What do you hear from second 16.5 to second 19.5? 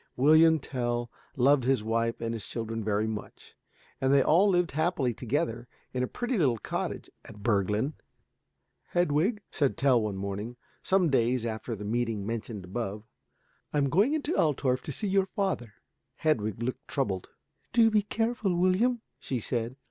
looked troubled. "Do be careful, William," she